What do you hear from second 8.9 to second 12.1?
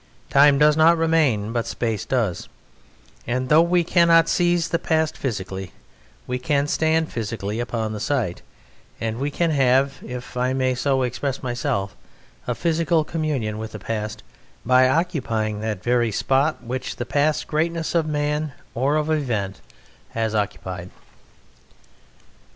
and we can have (if I may so express myself)